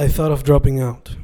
I 0.00 0.06
thought 0.06 0.30
of 0.30 0.44
dropping 0.44 0.78
out. 0.78 1.16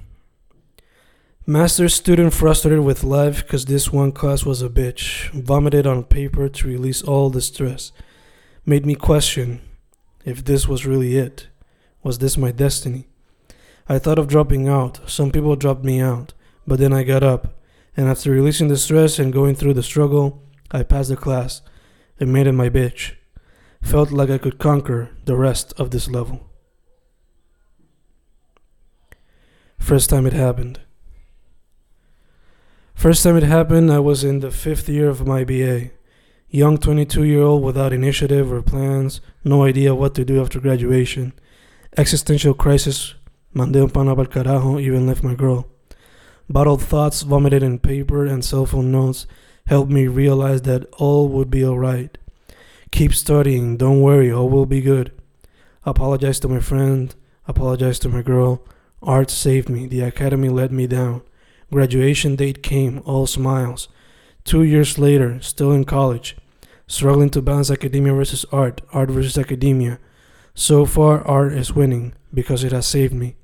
Master 1.47 1.89
student 1.89 2.35
frustrated 2.35 2.81
with 2.81 3.05
life 3.05 3.45
because 3.45 3.67
this 3.67 3.93
one 3.93 4.11
class 4.11 4.45
was 4.45 4.63
a 4.63 4.69
bitch, 4.69 5.31
vomited 5.31 5.87
on 5.87 6.03
paper 6.03 6.49
to 6.49 6.67
release 6.67 7.01
all 7.01 7.31
the 7.31 7.41
stress, 7.41 7.93
made 8.67 8.85
me 8.85 8.97
question 8.97 9.61
if 10.25 10.45
this 10.45 10.67
was 10.67 10.85
really 10.85 11.17
it. 11.17 11.47
Was 12.03 12.19
this 12.19 12.37
my 12.37 12.51
destiny? 12.51 13.07
I 13.89 14.01
thought 14.01 14.19
of 14.19 14.27
dropping 14.27 14.67
out. 14.67 15.09
Some 15.09 15.31
people 15.31 15.55
dropped 15.55 15.85
me 15.85 16.01
out, 16.01 16.35
but 16.67 16.81
then 16.81 16.93
I 16.93 17.05
got 17.05 17.23
up, 17.23 17.57
and 17.97 18.09
after 18.09 18.33
releasing 18.33 18.67
the 18.67 18.77
stress 18.77 19.21
and 19.21 19.33
going 19.33 19.55
through 19.55 19.75
the 19.75 19.85
struggle, 19.85 20.43
I 20.73 20.83
passed 20.83 21.11
the 21.11 21.17
class 21.17 21.63
and 22.19 22.33
made 22.33 22.49
it 22.49 22.53
my 22.53 22.71
bitch. 22.71 23.13
Felt 23.81 24.11
like 24.11 24.31
I 24.31 24.39
could 24.39 24.59
conquer 24.59 25.11
the 25.27 25.37
rest 25.37 25.73
of 25.77 25.93
this 25.93 26.11
level. 26.11 26.51
First 29.85 30.09
time 30.09 30.27
it 30.27 30.33
happened. 30.33 30.81
First 32.95 33.23
time 33.23 33.37
it 33.37 33.43
happened, 33.43 33.93
I 33.93 33.99
was 33.99 34.25
in 34.25 34.41
the 34.41 34.51
fifth 34.51 34.89
year 34.89 35.11
of 35.11 35.27
my 35.27 35.45
BA. 35.45 35.91
Young 36.49 36.79
22 36.79 37.25
year 37.25 37.43
old 37.43 37.63
without 37.63 37.93
initiative 37.93 38.51
or 38.51 38.63
plans, 38.63 39.21
no 39.45 39.63
idea 39.63 39.95
what 39.95 40.15
to 40.15 40.25
do 40.25 40.41
after 40.41 40.59
graduation. 40.59 41.35
Existential 41.99 42.55
crisis, 42.55 43.15
mandé 43.55 43.83
un 43.83 43.91
pana 43.91 44.17
pa'l 44.17 44.27
carajo, 44.27 44.81
even 44.81 45.07
left 45.07 45.23
my 45.23 45.35
girl. 45.35 45.69
Bottled 46.49 46.81
thoughts 46.81 47.21
vomited 47.21 47.63
in 47.63 47.79
paper 47.79 48.25
and 48.25 48.43
cell 48.43 48.65
phone 48.65 48.91
notes 48.91 49.27
helped 49.67 49.91
me 49.91 50.07
realize 50.07 50.63
that 50.63 50.87
all 50.95 51.29
would 51.29 51.51
be 51.51 51.63
alright. 51.63 52.17
Keep 52.91 53.13
studying, 53.13 53.77
don't 53.77 54.01
worry, 54.01 54.33
all 54.33 54.49
will 54.49 54.65
be 54.65 54.81
good. 54.81 55.13
Apologize 55.85 56.41
to 56.41 56.49
my 56.49 56.61
friend, 56.61 57.15
apologize 57.47 57.99
to 57.99 58.09
my 58.09 58.23
girl. 58.23 58.67
Art 59.05 59.31
saved 59.31 59.69
me, 59.69 59.87
the 59.87 60.01
academy 60.01 60.49
let 60.49 60.73
me 60.73 60.87
down. 60.87 61.21
Graduation 61.71 62.37
date 62.37 62.63
came, 62.63 63.03
all 63.05 63.27
smiles. 63.27 63.89
Two 64.45 64.63
years 64.63 64.99
later, 64.99 65.41
still 65.43 65.73
in 65.73 65.85
college, 65.85 66.37
struggling 66.87 67.29
to 67.31 67.43
balance 67.43 67.71
academia 67.71 68.15
versus 68.15 68.47
art, 68.51 68.81
art 68.93 69.11
versus 69.11 69.37
academia. 69.37 69.99
So 70.55 70.87
far, 70.87 71.27
art 71.27 71.53
is 71.53 71.75
winning 71.75 72.15
because 72.33 72.65
it 72.65 72.73
has 72.73 72.87
saved 72.87 73.13
me. 73.13 73.37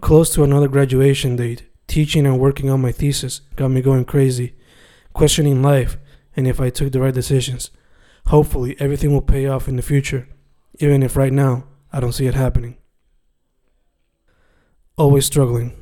Close 0.00 0.30
to 0.34 0.44
another 0.44 0.68
graduation 0.68 1.34
date, 1.34 1.64
teaching 1.88 2.24
and 2.24 2.38
working 2.38 2.70
on 2.70 2.80
my 2.80 2.92
thesis 2.92 3.40
got 3.56 3.68
me 3.68 3.82
going 3.82 4.04
crazy, 4.04 4.54
questioning 5.12 5.60
life 5.60 5.96
and 6.36 6.46
if 6.46 6.60
I 6.60 6.70
took 6.70 6.92
the 6.92 7.00
right 7.00 7.14
decisions. 7.14 7.70
Hopefully, 8.26 8.76
everything 8.78 9.12
will 9.12 9.22
pay 9.22 9.46
off 9.46 9.66
in 9.66 9.76
the 9.76 9.82
future, 9.82 10.28
even 10.78 11.02
if 11.02 11.16
right 11.16 11.32
now 11.32 11.64
I 11.92 11.98
don't 11.98 12.12
see 12.12 12.26
it 12.26 12.34
happening. 12.34 12.76
Always 14.96 15.26
struggling. 15.26 15.72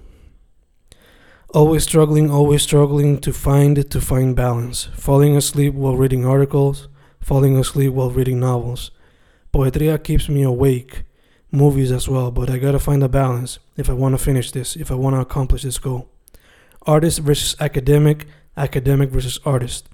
Always 1.51 1.83
struggling, 1.85 2.31
always 2.31 2.63
struggling 2.63 3.19
to 3.19 3.31
find 3.31 3.91
to 3.91 4.01
find 4.01 4.35
balance. 4.35 4.85
Falling 4.95 5.37
asleep 5.37 5.75
while 5.75 5.99
reading 5.99 6.25
articles, 6.25 6.89
falling 7.21 7.59
asleep 7.59 7.93
while 7.93 8.09
reading 8.09 8.41
novels. 8.41 8.91
Poetria 9.53 10.03
keeps 10.03 10.31
me 10.31 10.43
awake, 10.43 11.03
movies 11.51 11.93
as 11.93 12.09
well, 12.09 12.31
but 12.31 12.49
I 12.49 12.57
gotta 12.57 12.79
find 12.79 13.03
a 13.05 13.09
balance 13.09 13.59
if 13.77 13.91
I 13.91 13.93
wanna 13.93 14.17
finish 14.17 14.51
this, 14.51 14.77
if 14.77 14.91
I 14.91 14.95
wanna 14.95 15.21
accomplish 15.21 15.65
this 15.65 15.77
goal. 15.77 16.09
Artist 16.87 17.19
versus 17.19 17.55
academic, 17.61 18.27
academic 18.57 19.11
versus 19.11 19.39
artist. 19.45 19.91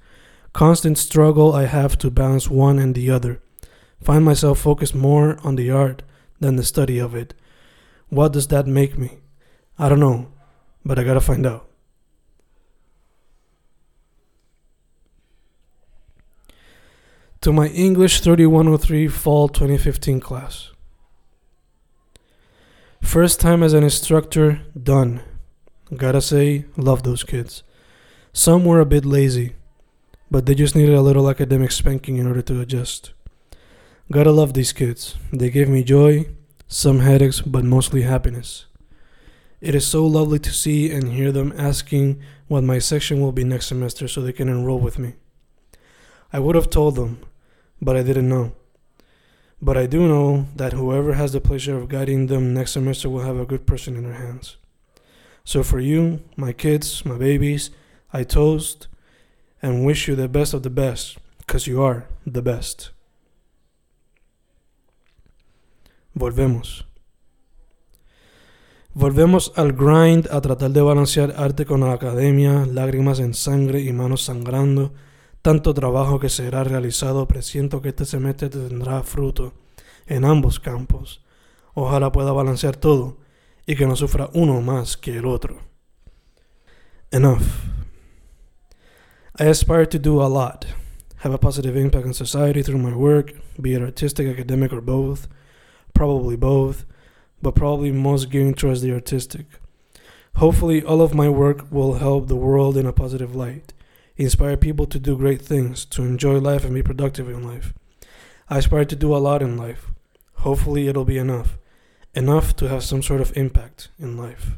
Constant 0.53 0.97
struggle 0.97 1.53
I 1.53 1.65
have 1.65 1.99
to 1.99 2.11
balance 2.13 2.49
one 2.49 2.79
and 2.79 2.95
the 2.95 3.11
other. 3.11 3.41
Find 4.01 4.25
myself 4.25 4.61
focused 4.61 4.95
more 4.95 5.41
on 5.43 5.57
the 5.57 5.73
art 5.73 6.05
than 6.39 6.55
the 6.55 6.63
study 6.63 7.01
of 7.01 7.17
it. 7.17 7.35
What 8.09 8.33
does 8.33 8.49
that 8.49 8.67
make 8.67 8.99
me? 8.99 9.19
I 9.79 9.89
don't 9.89 10.01
know 10.01 10.33
but 10.89 10.99
I 10.99 11.05
gotta 11.05 11.21
find 11.21 11.47
out. 11.47 11.69
To 17.43 17.53
my 17.53 17.69
English 17.69 18.21
3103 18.21 19.07
Fall 19.09 19.49
2015 19.49 20.19
class. 20.19 20.71
First 23.03 23.39
time 23.39 23.63
as 23.63 23.75
an 23.75 23.85
instructor, 23.85 24.63
done. 24.83 25.21
Gotta 25.95 26.23
say, 26.23 26.65
love 26.77 27.03
those 27.03 27.23
kids. 27.23 27.63
Some 28.33 28.65
were 28.65 28.81
a 28.81 28.87
bit 28.87 29.05
lazy, 29.05 29.55
but 30.31 30.47
they 30.47 30.55
just 30.55 30.75
needed 30.75 30.95
a 30.95 31.03
little 31.03 31.29
academic 31.29 31.71
spanking 31.71 32.17
in 32.17 32.27
order 32.27 32.43
to 32.43 32.61
adjust. 32.61 33.13
Gotta 34.11 34.33
love 34.33 34.55
these 34.55 34.73
kids. 34.73 35.17
They 35.33 35.51
gave 35.51 35.69
me 35.69 35.85
joy, 35.85 36.27
some 36.69 37.01
headaches, 37.01 37.41
but 37.41 37.65
mostly 37.65 38.03
happiness. 38.03 38.67
It 39.61 39.75
is 39.75 39.87
so 39.87 40.07
lovely 40.07 40.39
to 40.39 40.53
see 40.53 40.93
and 40.93 41.09
hear 41.09 41.33
them 41.33 41.53
asking 41.57 42.21
what 42.47 42.63
my 42.63 42.79
section 42.79 43.21
will 43.21 43.33
be 43.33 43.43
next 43.43 43.67
semester 43.67 44.07
so 44.07 44.21
they 44.21 44.33
can 44.33 44.49
enroll 44.49 44.79
with 44.79 44.99
me. 44.99 45.15
I 46.33 46.39
would 46.39 46.55
have 46.55 46.71
told 46.71 46.95
them, 46.95 47.21
but 47.81 47.97
I 47.97 48.03
didn't 48.03 48.29
know. 48.29 48.53
But 49.61 49.77
I 49.77 49.87
do 49.87 50.07
know 50.07 50.47
that 50.55 50.75
whoever 50.75 51.15
has 51.15 51.33
the 51.33 51.41
pleasure 51.41 51.77
of 51.77 51.89
guiding 51.89 52.27
them 52.27 52.55
next 52.55 52.73
semester 52.73 53.09
will 53.09 53.23
have 53.23 53.39
a 53.39 53.47
good 53.47 53.67
person 53.67 53.97
in 53.97 54.05
their 54.05 54.13
hands. 54.13 54.57
So 55.45 55.63
for 55.63 55.81
you, 55.81 56.23
my 56.37 56.53
kids, 56.53 57.05
my 57.05 57.17
babies, 57.17 57.71
I 58.13 58.23
toast 58.23 58.87
and 59.61 59.85
wish 59.85 60.07
you 60.07 60.15
the 60.15 60.29
best 60.29 60.55
of 60.55 60.63
the 60.63 60.71
best, 60.71 61.19
because 61.39 61.67
you 61.67 61.83
are 61.83 62.07
the 62.25 62.43
best. 62.43 62.91
Volvemos. 66.19 66.89
Volvemos 68.93 69.53
al 69.55 69.73
grind 69.73 70.27
a 70.33 70.41
tratar 70.41 70.73
de 70.73 70.83
balancear 70.83 71.33
arte 71.37 71.65
con 71.65 71.79
la 71.79 71.93
academia, 71.93 72.67
lágrimas 72.67 73.21
en 73.21 73.35
sangre 73.35 73.83
y 73.83 73.93
manos 73.93 74.25
sangrando. 74.25 74.93
Tanto 75.43 75.75
trabajo 75.75 76.19
que 76.19 76.29
será 76.29 76.65
realizado, 76.65 77.29
presiento 77.29 77.81
que 77.81 77.91
este 77.91 78.05
semestre 78.05 78.49
tendrá 78.49 79.05
fruto 79.05 79.53
en 80.09 80.25
ambos 80.25 80.59
campos. 80.59 81.25
Ojalá 81.75 82.11
pueda 82.11 82.33
balancear 82.33 82.75
todo 82.75 83.19
y 83.65 83.77
que 83.77 83.87
no 83.87 83.95
sufra 83.95 84.29
uno 84.35 84.61
más 84.61 84.97
que 84.97 85.19
el 85.19 85.27
otro. 85.27 85.61
Enough. 87.13 87.47
I 89.39 89.45
aspire 89.45 89.87
to 89.87 90.01
do 90.01 90.21
a 90.21 90.27
lot, 90.27 90.67
have 91.19 91.33
a 91.33 91.39
positive 91.39 91.77
impact 91.77 92.07
on 92.07 92.13
society 92.13 92.65
through 92.65 92.83
my 92.83 92.93
work, 92.93 93.35
be 93.61 93.75
it 93.75 93.83
artistic, 93.83 94.27
academic, 94.27 94.73
or 94.73 94.81
both, 94.81 95.29
probably 95.99 96.37
both 96.37 96.85
but 97.43 97.55
probably 97.55 97.93
most 97.93 98.31
gearing 98.31 98.55
towards 98.55 98.83
the 98.83 98.93
artistic. 98.93 99.47
Hopefully, 100.37 100.83
all 100.83 101.03
of 101.03 101.15
my 101.15 101.29
work 101.29 101.71
will 101.71 101.95
help 101.95 102.29
the 102.29 102.37
world 102.37 102.77
in 102.77 102.87
a 102.87 102.93
positive 102.93 103.35
light, 103.35 103.73
inspire 104.17 104.57
people 104.57 104.87
to 104.87 104.99
do 104.99 105.17
great 105.17 105.43
things, 105.43 105.85
to 105.87 106.03
enjoy 106.03 106.39
life 106.39 106.65
and 106.65 106.75
be 106.75 106.83
productive 106.83 107.29
in 107.29 107.43
life. 107.47 107.73
I 108.49 108.59
aspire 108.59 108.85
to 108.85 108.97
do 108.97 109.15
a 109.15 109.19
lot 109.19 109.43
in 109.43 109.57
life. 109.57 109.91
Hopefully, 110.35 110.89
it'll 110.89 111.05
be 111.05 111.19
enough. 111.19 111.59
Enough 112.15 112.57
to 112.57 112.69
have 112.69 112.83
some 112.83 113.03
sort 113.03 113.21
of 113.21 113.37
impact 113.37 113.89
in 113.99 114.17
life. 114.17 114.53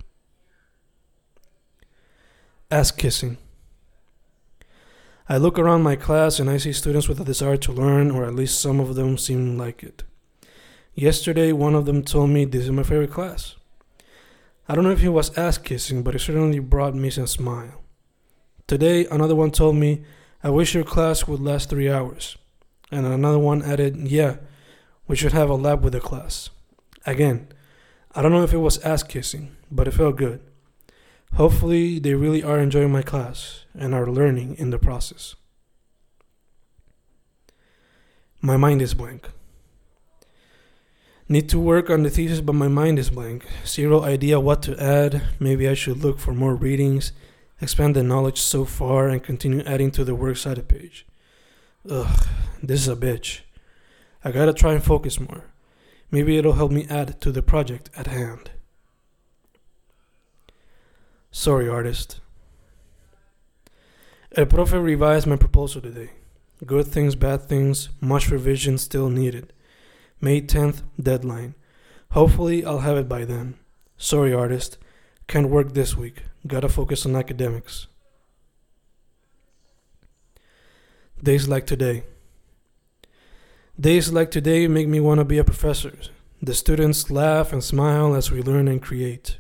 Ass 2.71 2.91
kissing. 2.91 3.37
I 5.29 5.37
look 5.37 5.59
around 5.59 5.83
my 5.83 5.97
class 5.97 6.39
and 6.39 6.49
I 6.51 6.59
see 6.59 6.73
students 6.73 7.09
with 7.09 7.21
a 7.21 7.25
desire 7.25 7.57
to 7.59 7.73
learn, 7.73 8.11
or 8.11 8.25
at 8.25 8.35
least 8.35 8.61
some 8.61 8.81
of 8.81 8.95
them 8.95 9.17
seem 9.17 9.57
like 9.57 9.83
it. 9.83 10.05
Yesterday, 10.95 11.53
one 11.53 11.75
of 11.75 11.87
them 11.87 12.03
told 12.03 12.31
me 12.31 12.45
this 12.45 12.65
is 12.65 12.71
my 12.71 12.83
favorite 12.83 13.13
class. 13.13 13.57
I 14.69 14.75
don't 14.75 14.85
know 14.85 14.91
if 14.91 15.01
he 15.01 15.09
was 15.09 15.37
ass 15.37 15.59
kissing, 15.59 16.03
but 16.03 16.15
it 16.15 16.21
certainly 16.21 16.59
brought 16.59 16.95
me 16.95 17.11
some 17.11 17.27
smile. 17.27 17.83
Today, 18.67 19.07
another 19.07 19.35
one 19.35 19.51
told 19.51 19.77
me, 19.77 20.05
I 20.43 20.51
wish 20.51 20.75
your 20.75 20.85
class 20.85 21.27
would 21.27 21.41
last 21.41 21.71
three 21.71 21.91
hours. 21.91 22.37
And 22.91 23.07
another 23.07 23.39
one 23.39 23.63
added, 23.63 23.97
Yeah, 23.97 24.37
we 25.07 25.17
should 25.17 25.33
have 25.33 25.51
a 25.51 25.55
lab 25.55 25.83
with 25.83 25.93
the 25.93 26.01
class. 26.01 26.51
Again, 27.07 27.49
I 28.15 28.23
don't 28.23 28.33
know 28.33 28.43
if 28.43 28.53
it 28.53 28.59
was 28.59 28.79
ass 28.79 29.03
kissing, 29.03 29.57
but 29.71 29.89
it 29.89 29.95
felt 29.95 30.17
good. 30.17 30.41
Hopefully, 31.35 31.99
they 31.99 32.15
really 32.15 32.43
are 32.43 32.59
enjoying 32.59 32.91
my 32.91 33.03
class 33.03 33.65
and 33.75 33.95
are 33.95 34.07
learning 34.07 34.57
in 34.57 34.71
the 34.71 34.79
process. 34.79 35.37
My 38.41 38.57
mind 38.57 38.83
is 38.83 38.95
blank. 38.95 39.29
Need 41.31 41.49
to 41.51 41.61
work 41.61 41.91
on 41.91 42.03
the 42.03 42.11
thesis, 42.11 42.41
but 42.41 42.55
my 42.55 42.67
mind 42.67 42.99
is 42.99 43.11
blank. 43.11 43.47
Zero 43.65 44.03
idea 44.03 44.41
what 44.41 44.63
to 44.63 44.77
add. 44.83 45.23
Maybe 45.39 45.69
I 45.69 45.75
should 45.75 45.99
look 45.99 46.19
for 46.19 46.35
more 46.35 46.57
readings, 46.57 47.13
expand 47.61 47.95
the 47.95 48.03
knowledge 48.03 48.41
so 48.41 48.65
far, 48.65 49.07
and 49.09 49.23
continue 49.23 49.63
adding 49.65 49.93
to 49.93 50.03
the 50.03 50.17
works 50.17 50.41
cited 50.41 50.67
page. 50.67 51.07
Ugh, 51.89 52.27
this 52.61 52.81
is 52.81 52.89
a 52.89 52.97
bitch. 52.97 53.43
I 54.25 54.33
gotta 54.33 54.53
try 54.53 54.73
and 54.73 54.83
focus 54.83 55.21
more. 55.21 55.45
Maybe 56.11 56.37
it'll 56.37 56.55
help 56.55 56.73
me 56.73 56.85
add 56.91 57.21
to 57.21 57.31
the 57.31 57.43
project 57.43 57.91
at 57.97 58.09
hand. 58.09 58.51
Sorry, 61.31 61.69
artist. 61.69 62.19
El 64.35 64.47
profe 64.47 64.83
revised 64.83 65.29
my 65.29 65.37
proposal 65.37 65.81
today. 65.81 66.11
Good 66.67 66.89
things, 66.89 67.15
bad 67.15 67.43
things, 67.43 67.89
much 68.01 68.33
revision 68.33 68.79
still 68.79 69.09
needed. 69.09 69.53
May 70.21 70.43
10th 70.43 70.83
deadline. 71.01 71.55
Hopefully, 72.11 72.65
I'll 72.65 72.81
have 72.81 72.97
it 72.97 73.09
by 73.09 73.25
then. 73.25 73.55
Sorry, 73.97 74.33
artist. 74.35 74.79
Can't 75.27 75.49
work 75.49 75.75
this 75.75 75.97
week. 75.97 76.25
Gotta 76.47 76.69
focus 76.69 77.07
on 77.07 77.17
academics. 77.17 77.87
Days 81.23 81.49
like 81.49 81.67
today. 81.67 82.03
Days 83.79 84.13
like 84.13 84.31
today 84.31 84.67
make 84.67 84.89
me 84.89 85.01
want 85.01 85.21
to 85.21 85.25
be 85.25 85.39
a 85.39 85.45
professor. 85.45 85.93
The 86.43 86.55
students 86.55 87.11
laugh 87.11 87.53
and 87.53 87.63
smile 87.63 88.15
as 88.15 88.31
we 88.31 88.43
learn 88.43 88.69
and 88.69 88.81
create. 88.83 89.39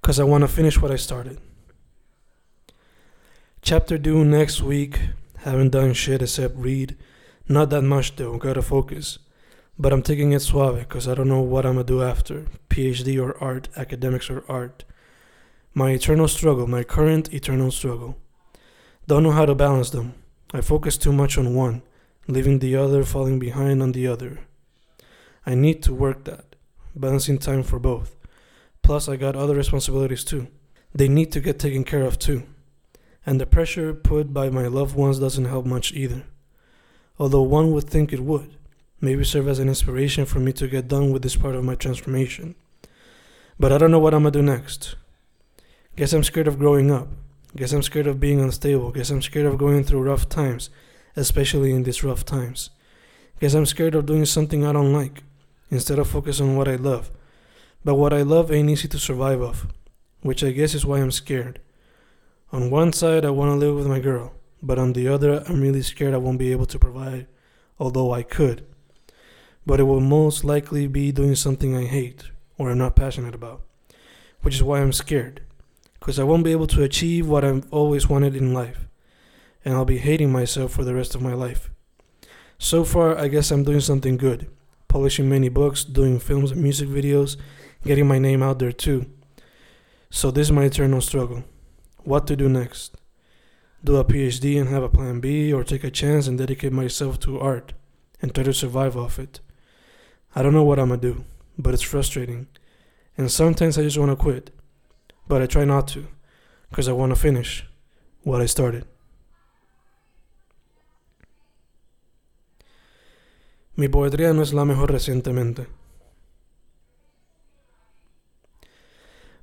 Because 0.00 0.20
I 0.20 0.24
want 0.24 0.42
to 0.42 0.48
finish 0.48 0.80
what 0.80 0.90
I 0.90 0.96
started. 0.96 1.40
Chapter 3.62 3.98
due 3.98 4.24
next 4.24 4.60
week. 4.62 5.00
Haven't 5.46 5.70
done 5.70 5.92
shit 5.92 6.22
except 6.22 6.56
read. 6.56 6.96
Not 7.48 7.70
that 7.70 7.82
much 7.82 8.16
though, 8.16 8.36
gotta 8.36 8.62
focus. 8.62 9.20
But 9.78 9.92
I'm 9.92 10.02
taking 10.02 10.32
it 10.32 10.40
suave 10.40 10.80
because 10.80 11.06
I 11.06 11.14
don't 11.14 11.28
know 11.28 11.40
what 11.40 11.64
I'm 11.64 11.74
gonna 11.74 11.84
do 11.84 12.02
after 12.02 12.46
PhD 12.68 13.22
or 13.22 13.40
art, 13.40 13.68
academics 13.76 14.28
or 14.28 14.42
art. 14.48 14.82
My 15.72 15.92
eternal 15.92 16.26
struggle, 16.26 16.66
my 16.66 16.82
current 16.82 17.32
eternal 17.32 17.70
struggle. 17.70 18.16
Don't 19.06 19.22
know 19.22 19.30
how 19.30 19.46
to 19.46 19.54
balance 19.54 19.90
them. 19.90 20.14
I 20.52 20.62
focus 20.62 20.98
too 20.98 21.12
much 21.12 21.38
on 21.38 21.54
one, 21.54 21.82
leaving 22.26 22.58
the 22.58 22.74
other 22.74 23.04
falling 23.04 23.38
behind 23.38 23.84
on 23.84 23.92
the 23.92 24.08
other. 24.08 24.40
I 25.46 25.54
need 25.54 25.80
to 25.84 25.94
work 25.94 26.24
that, 26.24 26.56
balancing 26.96 27.38
time 27.38 27.62
for 27.62 27.78
both. 27.78 28.16
Plus, 28.82 29.08
I 29.08 29.14
got 29.14 29.36
other 29.36 29.54
responsibilities 29.54 30.24
too. 30.24 30.48
They 30.92 31.06
need 31.06 31.30
to 31.30 31.40
get 31.40 31.60
taken 31.60 31.84
care 31.84 32.02
of 32.02 32.18
too. 32.18 32.42
And 33.26 33.40
the 33.40 33.46
pressure 33.46 33.92
put 33.92 34.32
by 34.32 34.48
my 34.50 34.68
loved 34.68 34.94
ones 34.94 35.18
doesn't 35.18 35.46
help 35.46 35.66
much 35.66 35.92
either. 35.92 36.22
Although 37.18 37.42
one 37.42 37.72
would 37.72 37.90
think 37.90 38.12
it 38.12 38.20
would, 38.20 38.56
maybe 39.00 39.24
serve 39.24 39.48
as 39.48 39.58
an 39.58 39.68
inspiration 39.68 40.24
for 40.24 40.38
me 40.38 40.52
to 40.52 40.68
get 40.68 40.86
done 40.86 41.10
with 41.10 41.22
this 41.22 41.34
part 41.34 41.56
of 41.56 41.64
my 41.64 41.74
transformation. 41.74 42.54
But 43.58 43.72
I 43.72 43.78
don't 43.78 43.90
know 43.90 43.98
what 43.98 44.14
I'm 44.14 44.22
gonna 44.22 44.30
do 44.30 44.42
next. 44.42 44.94
Guess 45.96 46.12
I'm 46.12 46.22
scared 46.22 46.46
of 46.46 46.58
growing 46.58 46.90
up. 46.90 47.08
Guess 47.56 47.72
I'm 47.72 47.82
scared 47.82 48.06
of 48.06 48.20
being 48.20 48.40
unstable. 48.40 48.92
Guess 48.92 49.10
I'm 49.10 49.22
scared 49.22 49.46
of 49.46 49.58
going 49.58 49.82
through 49.82 50.02
rough 50.02 50.28
times, 50.28 50.70
especially 51.16 51.72
in 51.72 51.82
these 51.82 52.04
rough 52.04 52.24
times. 52.24 52.70
Guess 53.40 53.54
I'm 53.54 53.66
scared 53.66 53.94
of 53.94 54.06
doing 54.06 54.26
something 54.26 54.64
I 54.64 54.72
don't 54.72 54.92
like, 54.92 55.22
instead 55.70 55.98
of 55.98 56.08
focus 56.08 56.40
on 56.40 56.56
what 56.56 56.68
I 56.68 56.76
love. 56.76 57.10
But 57.84 57.94
what 57.94 58.12
I 58.12 58.22
love 58.22 58.52
ain't 58.52 58.70
easy 58.70 58.88
to 58.88 58.98
survive 58.98 59.40
off, 59.40 59.66
which 60.20 60.44
I 60.44 60.50
guess 60.50 60.74
is 60.74 60.84
why 60.84 60.98
I'm 60.98 61.10
scared. 61.10 61.60
On 62.52 62.70
one 62.70 62.92
side, 62.92 63.24
I 63.24 63.30
want 63.30 63.50
to 63.50 63.56
live 63.56 63.74
with 63.74 63.86
my 63.86 63.98
girl, 63.98 64.32
but 64.62 64.78
on 64.78 64.92
the 64.92 65.08
other, 65.08 65.42
I'm 65.48 65.60
really 65.60 65.82
scared 65.82 66.14
I 66.14 66.18
won't 66.18 66.38
be 66.38 66.52
able 66.52 66.66
to 66.66 66.78
provide, 66.78 67.26
although 67.78 68.12
I 68.12 68.22
could. 68.22 68.64
But 69.66 69.80
it 69.80 69.84
will 69.84 70.00
most 70.00 70.44
likely 70.44 70.86
be 70.86 71.10
doing 71.10 71.34
something 71.34 71.76
I 71.76 71.86
hate 71.86 72.30
or 72.56 72.70
I'm 72.70 72.78
not 72.78 72.94
passionate 72.94 73.34
about, 73.34 73.62
which 74.42 74.54
is 74.54 74.62
why 74.62 74.80
I'm 74.80 74.92
scared 74.92 75.42
because 75.98 76.20
I 76.20 76.24
won't 76.24 76.44
be 76.44 76.52
able 76.52 76.68
to 76.68 76.84
achieve 76.84 77.26
what 77.26 77.44
I've 77.44 77.66
always 77.72 78.08
wanted 78.08 78.36
in 78.36 78.54
life, 78.54 78.86
and 79.64 79.74
I'll 79.74 79.84
be 79.84 79.98
hating 79.98 80.30
myself 80.30 80.70
for 80.70 80.84
the 80.84 80.94
rest 80.94 81.16
of 81.16 81.22
my 81.22 81.32
life. 81.32 81.68
So 82.58 82.84
far, 82.84 83.18
I 83.18 83.26
guess 83.26 83.50
I'm 83.50 83.64
doing 83.64 83.80
something 83.80 84.16
good, 84.16 84.48
publishing 84.86 85.28
many 85.28 85.48
books, 85.48 85.82
doing 85.82 86.20
films 86.20 86.52
and 86.52 86.62
music 86.62 86.88
videos, 86.88 87.36
getting 87.84 88.06
my 88.06 88.20
name 88.20 88.40
out 88.40 88.60
there 88.60 88.70
too. 88.70 89.06
So, 90.10 90.30
this 90.30 90.46
is 90.46 90.52
my 90.52 90.62
eternal 90.62 91.00
struggle. 91.00 91.42
What 92.06 92.26
to 92.28 92.36
do 92.36 92.48
next? 92.48 92.96
Do 93.84 93.96
a 93.96 94.04
PhD 94.04 94.58
and 94.58 94.70
have 94.70 94.82
a 94.82 94.88
plan 94.88 95.20
B, 95.20 95.52
or 95.52 95.62
take 95.62 95.84
a 95.84 95.90
chance 95.90 96.26
and 96.26 96.38
dedicate 96.38 96.72
myself 96.72 97.20
to 97.20 97.38
art 97.38 97.74
and 98.22 98.34
try 98.34 98.44
to 98.44 98.54
survive 98.54 98.96
off 98.96 99.18
it? 99.18 99.40
I 100.34 100.42
don't 100.42 100.54
know 100.54 100.64
what 100.64 100.78
I'm 100.78 100.88
gonna 100.88 101.00
do, 101.00 101.24
but 101.58 101.74
it's 101.74 101.82
frustrating. 101.82 102.46
And 103.18 103.30
sometimes 103.30 103.76
I 103.76 103.82
just 103.82 103.98
wanna 103.98 104.16
quit 104.16 104.50
but 105.28 105.42
I 105.42 105.46
try 105.46 105.64
not 105.64 105.88
to 105.88 106.06
because 106.70 106.88
I 106.88 106.92
want 106.92 107.10
to 107.10 107.16
finish 107.16 107.66
what 108.22 108.40
I 108.40 108.46
started. 108.46 108.86
Mi 113.76 113.88
poetría 113.88 114.32
no 114.34 114.42
es 114.42 114.54
la 114.54 114.64
mejor 114.64 114.90
recientemente. 114.90 115.66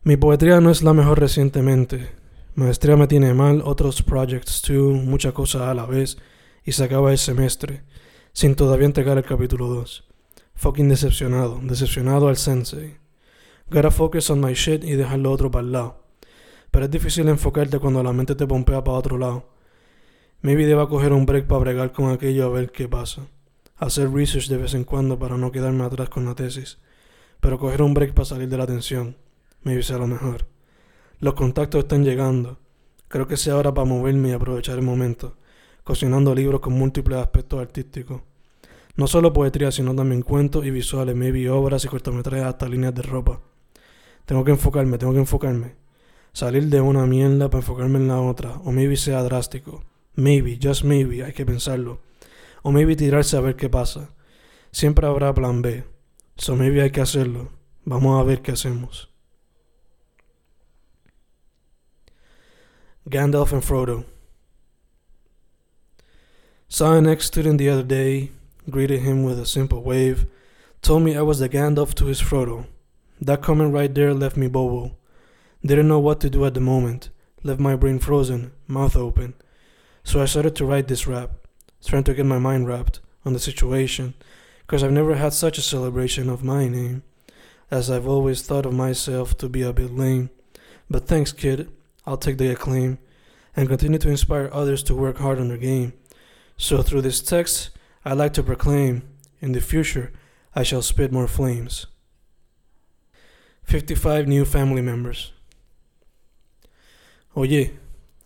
Mi 0.03 0.17
poetría 0.17 0.59
no 0.59 0.69
es 0.69 0.81
la 0.81 0.93
mejor 0.93 1.19
recientemente. 1.19 2.22
Maestría 2.55 2.95
me 2.95 3.07
tiene 3.07 3.33
mal, 3.33 3.63
otros 3.65 4.03
projects 4.03 4.61
too, 4.61 4.91
mucha 4.91 5.31
cosa 5.31 5.71
a 5.71 5.73
la 5.73 5.87
vez, 5.87 6.19
y 6.63 6.73
se 6.73 6.83
acaba 6.83 7.11
el 7.11 7.17
semestre, 7.17 7.81
sin 8.31 8.53
todavía 8.53 8.85
entregar 8.85 9.17
el 9.17 9.23
capítulo 9.23 9.67
2. 9.69 10.03
Fucking 10.53 10.87
decepcionado, 10.87 11.59
decepcionado 11.63 12.27
al 12.27 12.37
sensei. 12.37 12.97
Gotta 13.71 13.89
focus 13.89 14.29
on 14.29 14.39
my 14.39 14.53
shit 14.53 14.83
y 14.83 14.91
dejar 14.91 15.17
lo 15.17 15.31
otro 15.31 15.49
para 15.49 15.65
el 15.65 15.71
lado. 15.71 16.03
Pero 16.69 16.85
es 16.85 16.91
difícil 16.91 17.27
enfocarte 17.27 17.79
cuando 17.79 18.03
la 18.03 18.13
mente 18.13 18.35
te 18.35 18.45
pompea 18.45 18.83
para 18.83 18.97
otro 18.97 19.17
lado. 19.17 19.49
Maybe 20.41 20.67
deba 20.67 20.87
coger 20.87 21.11
un 21.11 21.25
break 21.25 21.47
para 21.47 21.59
bregar 21.59 21.91
con 21.91 22.11
aquello 22.11 22.45
a 22.45 22.49
ver 22.49 22.71
qué 22.71 22.87
pasa. 22.87 23.23
Hacer 23.77 24.11
research 24.11 24.47
de 24.47 24.57
vez 24.57 24.75
en 24.75 24.83
cuando 24.83 25.17
para 25.17 25.37
no 25.37 25.51
quedarme 25.51 25.85
atrás 25.85 26.09
con 26.09 26.25
la 26.25 26.35
tesis. 26.35 26.77
Pero 27.39 27.57
coger 27.57 27.81
un 27.81 27.95
break 27.95 28.13
para 28.13 28.25
salir 28.25 28.47
de 28.47 28.57
la 28.57 28.67
tensión. 28.67 29.17
Maybe 29.63 29.81
sea 29.81 29.97
lo 29.97 30.05
mejor. 30.05 30.52
Los 31.23 31.35
contactos 31.35 31.83
están 31.83 32.03
llegando. 32.03 32.59
Creo 33.07 33.27
que 33.27 33.37
sea 33.37 33.55
hora 33.55 33.73
para 33.73 33.87
moverme 33.87 34.27
y 34.27 34.31
aprovechar 34.33 34.77
el 34.77 34.83
momento. 34.83 35.37
Cocinando 35.85 36.35
libros 36.35 36.59
con 36.59 36.73
múltiples 36.73 37.17
aspectos 37.17 37.61
artísticos. 37.61 38.23
No 38.97 39.07
solo 39.07 39.31
poesía, 39.31 39.71
sino 39.71 39.95
también 39.95 40.21
cuentos 40.21 40.65
y 40.65 40.69
visuales, 40.69 41.15
maybe 41.15 41.49
obras 41.49 41.85
y 41.85 41.87
cortometrajes 41.87 42.45
hasta 42.45 42.67
líneas 42.67 42.93
de 42.93 43.03
ropa. 43.03 43.39
Tengo 44.25 44.43
que 44.43 44.51
enfocarme, 44.51 44.97
tengo 44.97 45.13
que 45.13 45.19
enfocarme. 45.19 45.75
Salir 46.33 46.65
de 46.65 46.81
una 46.81 47.05
mierda 47.05 47.49
para 47.49 47.61
enfocarme 47.61 47.99
en 47.99 48.09
la 48.09 48.19
otra. 48.19 48.57
O 48.65 48.73
maybe 48.73 48.97
sea 48.97 49.23
drástico. 49.23 49.85
Maybe, 50.15 50.59
just 50.61 50.83
maybe, 50.83 51.23
hay 51.23 51.31
que 51.31 51.45
pensarlo. 51.45 52.01
O 52.63 52.71
maybe 52.73 52.97
tirarse 52.97 53.37
a 53.37 53.39
ver 53.39 53.55
qué 53.55 53.69
pasa. 53.69 54.09
Siempre 54.71 55.07
habrá 55.07 55.33
plan 55.33 55.61
B. 55.61 55.85
So 56.35 56.57
maybe 56.57 56.81
hay 56.81 56.91
que 56.91 56.99
hacerlo. 56.99 57.47
Vamos 57.85 58.19
a 58.19 58.23
ver 58.25 58.41
qué 58.41 58.51
hacemos. 58.51 59.12
Gandalf 63.09 63.51
and 63.51 63.61
Frodo. 63.61 64.05
Saw 66.69 66.93
an 66.93 67.05
ex 67.05 67.25
student 67.25 67.57
the 67.57 67.67
other 67.67 67.83
day, 67.83 68.31
greeted 68.69 69.01
him 69.01 69.25
with 69.25 69.37
a 69.37 69.45
simple 69.45 69.83
wave, 69.83 70.25
told 70.81 71.03
me 71.03 71.15
I 71.15 71.21
was 71.21 71.39
the 71.39 71.49
Gandalf 71.49 71.93
to 71.95 72.05
his 72.05 72.21
Frodo. 72.21 72.65
That 73.19 73.41
comment 73.41 73.73
right 73.73 73.93
there 73.93 74.13
left 74.13 74.37
me 74.37 74.47
bobo. 74.47 74.95
Didn't 75.65 75.89
know 75.89 75.99
what 75.99 76.21
to 76.21 76.29
do 76.29 76.45
at 76.45 76.53
the 76.53 76.61
moment, 76.61 77.09
left 77.43 77.59
my 77.59 77.75
brain 77.75 77.99
frozen, 77.99 78.53
mouth 78.67 78.95
open. 78.95 79.33
So 80.05 80.21
I 80.21 80.25
started 80.25 80.55
to 80.55 80.65
write 80.65 80.87
this 80.87 81.05
rap, 81.05 81.31
trying 81.85 82.05
to 82.05 82.13
get 82.13 82.25
my 82.25 82.39
mind 82.39 82.69
wrapped 82.69 83.01
on 83.25 83.33
the 83.33 83.39
situation, 83.39 84.13
because 84.59 84.81
I've 84.81 84.93
never 84.93 85.15
had 85.15 85.33
such 85.33 85.57
a 85.57 85.61
celebration 85.61 86.29
of 86.29 86.41
my 86.41 86.69
name, 86.69 87.03
as 87.69 87.91
I've 87.91 88.07
always 88.07 88.43
thought 88.43 88.65
of 88.65 88.73
myself 88.73 89.37
to 89.39 89.49
be 89.49 89.61
a 89.61 89.73
bit 89.73 89.91
lame. 89.91 90.29
But 90.89 91.05
thanks, 91.05 91.33
kid, 91.33 91.69
I'll 92.05 92.17
take 92.17 92.37
the 92.37 92.51
acclaim, 92.51 92.99
and 93.55 93.67
continue 93.67 93.99
to 93.99 94.09
inspire 94.09 94.49
others 94.51 94.83
to 94.83 94.95
work 94.95 95.17
hard 95.17 95.39
on 95.39 95.47
their 95.47 95.57
game. 95.57 95.93
So 96.57 96.81
through 96.81 97.01
this 97.01 97.21
text, 97.21 97.69
I'd 98.05 98.17
like 98.17 98.33
to 98.33 98.43
proclaim, 98.43 99.03
in 99.41 99.53
the 99.53 99.61
future, 99.61 100.11
I 100.55 100.63
shall 100.63 100.81
spit 100.81 101.11
more 101.11 101.27
flames. 101.27 101.87
55 103.63 104.27
new 104.27 104.45
family 104.45 104.81
members. 104.81 105.31
Oye, 107.35 107.71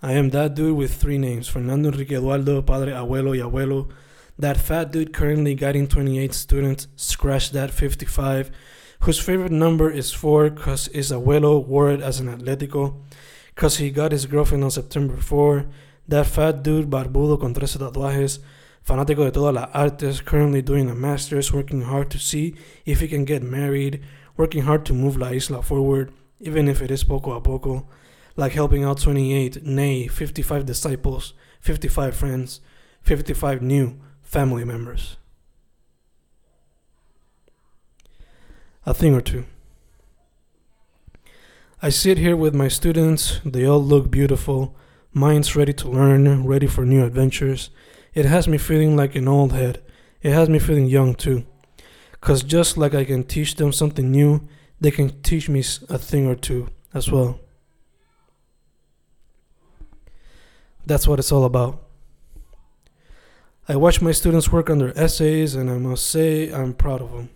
I 0.02 0.12
am 0.14 0.30
that 0.32 0.56
dude 0.56 0.76
with 0.76 0.94
three 0.94 1.18
names 1.18 1.48
Fernando 1.48 1.90
Enrique 1.90 2.16
Eduardo, 2.16 2.62
Padre 2.62 2.92
Abuelo 2.92 3.32
y 3.32 3.38
Abuelo. 3.38 3.90
That 4.38 4.58
fat 4.58 4.92
dude 4.92 5.14
currently 5.14 5.56
guiding 5.56 5.88
28 5.88 6.34
students, 6.34 6.88
scratch 6.96 7.52
that 7.52 7.72
55, 7.72 8.52
whose 9.02 9.20
favorite 9.20 9.52
number 9.52 9.90
is 9.90 10.12
4 10.12 10.52
because 10.52 10.88
his 10.88 11.12
abuelo 11.12 11.66
wore 11.66 11.90
it 11.90 12.02
as 12.02 12.20
an 12.20 12.28
Atletico, 12.28 12.96
because 13.58 13.78
he 13.78 13.90
got 13.90 14.12
his 14.12 14.28
girlfriend 14.28 14.64
on 14.64 14.70
September 14.70 15.18
4. 15.18 15.66
That 16.08 16.28
fat 16.28 16.62
dude 16.62 16.92
barbudo 16.92 17.40
con 17.40 17.56
13 17.56 17.80
tatuajes, 17.80 18.38
fanático 18.86 19.26
de 19.26 19.32
todas 19.32 19.56
las 19.56 19.70
artes, 19.74 20.22
currently 20.22 20.62
doing 20.62 20.92
a 20.92 20.94
master's, 20.94 21.52
working 21.52 21.82
hard 21.82 22.12
to 22.12 22.20
see 22.20 22.54
if 22.86 23.00
he 23.00 23.08
can 23.08 23.26
get 23.26 23.42
married, 23.42 24.04
working 24.38 24.62
hard 24.62 24.86
to 24.86 24.94
move 24.94 25.18
La 25.18 25.30
Isla 25.30 25.64
forward, 25.64 26.14
even 26.40 26.68
if 26.68 26.84
it 26.84 26.92
is 26.92 27.04
poco 27.04 27.32
a 27.32 27.42
poco, 27.42 27.88
like 28.36 28.52
helping 28.52 28.84
out 28.84 29.02
28, 29.02 29.64
nay, 29.64 30.08
55 30.08 30.64
disciples, 30.64 31.34
55 31.60 32.16
friends, 32.16 32.62
55 33.02 33.64
new 33.64 34.00
family 34.22 34.66
members. 34.66 35.18
A 38.86 38.94
thing 38.94 39.16
or 39.16 39.22
two. 39.22 39.46
I 41.80 41.90
sit 41.90 42.18
here 42.18 42.36
with 42.36 42.56
my 42.56 42.70
students, 42.70 43.40
they 43.46 43.64
all 43.64 43.80
look 43.80 44.10
beautiful, 44.10 44.76
minds 45.14 45.56
ready 45.56 45.74
to 45.74 45.88
learn, 45.88 46.44
ready 46.44 46.66
for 46.66 46.84
new 46.84 47.06
adventures. 47.06 47.70
It 48.16 48.26
has 48.26 48.48
me 48.48 48.58
feeling 48.58 48.96
like 48.96 49.14
an 49.14 49.28
old 49.28 49.54
head. 49.54 49.84
It 50.24 50.34
has 50.34 50.50
me 50.50 50.58
feeling 50.58 50.88
young 50.88 51.14
too. 51.14 51.46
Because 52.14 52.42
just 52.42 52.78
like 52.78 52.96
I 52.96 53.06
can 53.06 53.24
teach 53.24 53.56
them 53.56 53.72
something 53.72 54.10
new, 54.10 54.48
they 54.82 54.90
can 54.90 55.22
teach 55.22 55.50
me 55.50 55.60
a 55.88 56.00
thing 56.00 56.26
or 56.26 56.34
two 56.34 56.70
as 56.96 57.12
well. 57.12 57.40
That's 60.84 61.08
what 61.08 61.20
it's 61.20 61.32
all 61.32 61.46
about. 61.46 61.84
I 63.70 63.76
watch 63.76 64.02
my 64.02 64.14
students 64.14 64.52
work 64.52 64.72
on 64.72 64.80
their 64.80 64.98
essays, 64.98 65.54
and 65.54 65.70
I 65.70 65.78
must 65.78 66.10
say 66.10 66.52
I'm 66.52 66.74
proud 66.74 67.04
of 67.04 67.12
them. 67.12 67.30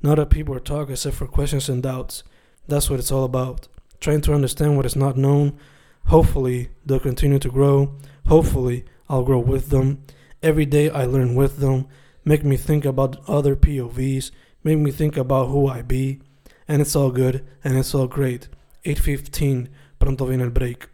Not 0.00 0.14
that 0.14 0.30
people 0.30 0.54
are 0.54 0.60
talking 0.60 0.92
except 0.92 1.16
for 1.16 1.26
questions 1.26 1.68
and 1.68 1.82
doubts. 1.82 2.22
That's 2.68 2.90
what 2.90 2.98
it's 2.98 3.12
all 3.12 3.24
about. 3.24 3.68
Trying 4.00 4.20
to 4.22 4.34
understand 4.34 4.76
what 4.76 4.86
is 4.86 4.96
not 4.96 5.16
known. 5.16 5.58
Hopefully, 6.06 6.70
they'll 6.84 7.00
continue 7.00 7.38
to 7.38 7.48
grow. 7.48 7.96
Hopefully, 8.26 8.84
I'll 9.08 9.24
grow 9.24 9.38
with 9.38 9.70
them. 9.70 10.04
Every 10.42 10.66
day, 10.66 10.90
I 10.90 11.04
learn 11.04 11.34
with 11.34 11.58
them. 11.58 11.86
Make 12.24 12.44
me 12.44 12.56
think 12.56 12.84
about 12.84 13.22
other 13.28 13.56
POVs. 13.56 14.30
Make 14.62 14.78
me 14.78 14.90
think 14.90 15.16
about 15.16 15.48
who 15.48 15.68
I 15.68 15.82
be. 15.82 16.20
And 16.68 16.82
it's 16.82 16.96
all 16.96 17.10
good, 17.10 17.46
and 17.62 17.78
it's 17.78 17.94
all 17.94 18.08
great. 18.08 18.48
8.15, 18.84 19.68
pronto 19.98 20.26
viene 20.26 20.42
el 20.42 20.50
break. 20.50 20.88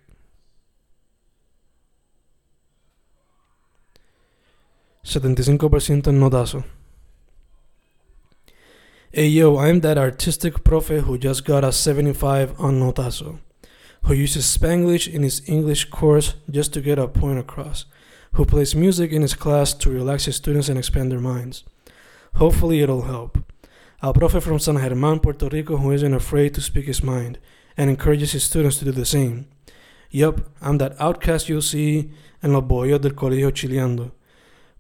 ¿75% 5.03 6.09
en 6.09 6.21
notazo. 6.21 6.65
Hey 9.15 9.27
yo, 9.27 9.59
I'm 9.59 9.81
that 9.81 9.99
artistic 9.99 10.65
profe 10.65 11.03
who 11.03 11.19
just 11.19 11.45
got 11.45 11.65
a 11.65 11.71
75 11.71 12.59
on 12.59 12.81
Notazo, 12.81 13.41
who 14.05 14.15
uses 14.15 14.47
Spanglish 14.47 15.07
in 15.07 15.23
his 15.23 15.47
English 15.47 15.91
course 15.91 16.33
just 16.51 16.73
to 16.73 16.81
get 16.81 16.99
a 16.99 17.07
point 17.07 17.39
across, 17.39 17.85
who 18.33 18.47
plays 18.47 18.75
music 18.75 19.13
in 19.13 19.21
his 19.21 19.35
class 19.35 19.75
to 19.75 19.91
relax 19.91 20.25
his 20.25 20.37
students 20.37 20.71
and 20.71 20.79
expand 20.79 21.13
their 21.13 21.21
minds. 21.21 21.63
Hopefully 22.37 22.81
it'll 22.81 23.03
help. 23.03 23.37
A 24.01 24.15
profe 24.15 24.41
from 24.41 24.59
San 24.59 24.77
Germán, 24.77 25.23
Puerto 25.23 25.47
Rico 25.51 25.77
who 25.77 25.91
isn't 25.91 26.15
afraid 26.15 26.55
to 26.55 26.63
speak 26.63 26.87
his 26.87 27.03
mind 27.03 27.39
and 27.77 27.91
encourages 27.91 28.33
his 28.33 28.45
students 28.45 28.79
to 28.79 28.87
do 28.87 28.93
the 28.93 29.05
same. 29.05 29.47
Yup, 30.11 30.41
I'm 30.63 30.79
that 30.79 30.99
outcast 30.99 31.51
you'll 31.51 31.61
see 31.61 32.13
en 32.43 32.55
los 32.55 32.65
bohíos 32.65 33.03
del 33.03 33.13
colegio 33.13 33.51
chileando 33.51 34.13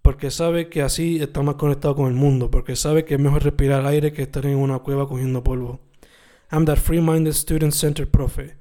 porque 0.02 0.30
sabe 0.30 0.68
que 0.68 0.82
así 0.82 1.22
está 1.22 1.42
más 1.42 1.54
conectado 1.54 1.94
con 1.94 2.08
el 2.08 2.14
mundo, 2.14 2.50
porque 2.50 2.76
sabe 2.76 3.04
que 3.04 3.14
es 3.14 3.20
mejor 3.20 3.44
respirar 3.44 3.86
aire 3.86 4.12
que 4.12 4.22
estar 4.22 4.44
en 4.46 4.58
una 4.58 4.80
cueva 4.80 5.08
cogiendo 5.08 5.42
polvo. 5.42 5.80
I'm 6.50 6.66
that 6.66 6.78
free-minded 6.78 7.34
student-centered 7.34 8.10
profe, 8.10 8.56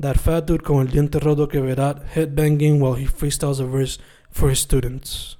that 0.00 0.16
fat 0.18 0.46
dude 0.46 0.64
con 0.64 0.80
el 0.80 0.88
diente 0.88 1.20
roto 1.20 1.48
que 1.48 1.60
verá 1.60 2.02
headbanging 2.14 2.80
while 2.80 2.94
he 2.94 3.06
freestyles 3.06 3.60
a 3.60 3.66
verse 3.66 3.98
for 4.30 4.50
his 4.50 4.58
students. 4.58 5.36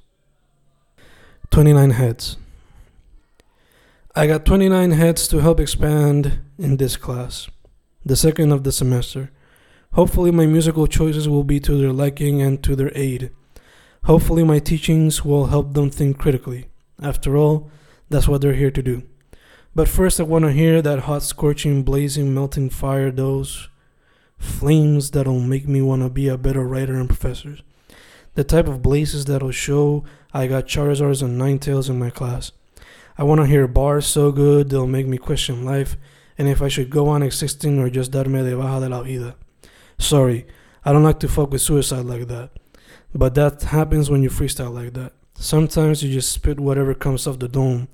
29 1.51 1.91
heads. 1.93 2.37
I 4.15 4.27
got 4.27 4.45
29 4.45 4.93
heads 4.93 5.27
to 5.29 5.41
help 5.41 5.59
expand 5.59 6.41
in 6.59 6.77
this 6.77 6.97
class, 6.97 7.49
the 8.05 8.17
second 8.17 8.53
of 8.53 8.63
the 8.63 8.73
semester. 8.73 9.31
Hopefully, 9.93 10.31
my 10.31 10.47
musical 10.47 10.87
choices 10.87 11.29
will 11.29 11.45
be 11.45 11.61
to 11.61 11.79
their 11.79 11.93
liking 11.93 12.43
and 12.43 12.63
to 12.63 12.77
their 12.77 12.93
aid. 12.95 13.31
Hopefully, 14.05 14.45
my 14.45 14.59
teachings 14.59 15.25
will 15.25 15.47
help 15.47 15.75
them 15.75 15.91
think 15.91 16.19
critically. 16.19 16.67
After 17.03 17.37
all, 17.37 17.71
that's 18.09 18.29
what 18.29 18.41
they're 18.41 18.55
here 18.55 18.71
to 18.71 18.83
do. 18.83 19.03
But 19.75 19.89
first, 19.89 20.21
I 20.21 20.23
want 20.23 20.45
to 20.45 20.53
hear 20.53 20.81
that 20.81 21.01
hot, 21.01 21.23
scorching, 21.23 21.83
blazing, 21.83 22.33
melting 22.33 22.71
fire, 22.71 23.11
those 23.11 23.69
flames 24.39 25.11
that'll 25.11 25.41
make 25.41 25.67
me 25.67 25.83
want 25.83 26.03
to 26.03 26.09
be 26.09 26.29
a 26.29 26.39
better 26.39 26.65
writer 26.65 26.95
and 26.95 27.09
professor. 27.09 27.59
The 28.35 28.45
type 28.45 28.69
of 28.69 28.83
blazes 28.83 29.25
that'll 29.25 29.51
show 29.51 30.05
I 30.33 30.47
got 30.47 30.67
Charizards 30.67 31.23
and 31.23 31.41
Ninetales 31.41 31.89
in 31.89 31.99
my 31.99 32.11
class. 32.11 32.53
I 33.19 33.25
want 33.25 33.41
to 33.41 33.47
hear 33.47 33.67
bars 33.67 34.07
so 34.07 34.31
good 34.31 34.69
they'll 34.69 34.87
make 34.87 35.07
me 35.07 35.17
question 35.17 35.65
life 35.65 35.97
and 36.37 36.49
if 36.49 36.61
I 36.61 36.69
should 36.69 36.91
go 36.91 37.09
on 37.09 37.23
existing 37.23 37.79
or 37.79 37.89
just 37.89 38.13
darme 38.13 38.45
de 38.45 38.57
baja 38.57 38.81
de 38.81 38.89
la 38.89 39.03
vida. 39.03 39.37
Sorry, 39.99 40.47
I 40.85 40.93
don't 40.93 41.03
like 41.03 41.21
to 41.21 41.29
fuck 41.29 41.51
with 41.51 41.63
suicide 41.63 42.05
like 42.05 42.29
that. 42.29 42.51
But 43.17 43.35
that 43.37 43.63
happens 43.63 44.11
when 44.11 44.23
you 44.23 44.29
freestyle 44.29 44.75
like 44.75 44.93
that. 44.93 45.15
Sometimes 45.39 46.03
you 46.03 46.13
just 46.13 46.31
spit 46.31 46.61
whatever 46.61 46.93
comes 46.93 47.27
off 47.27 47.39
the 47.39 47.49
dome, 47.49 47.89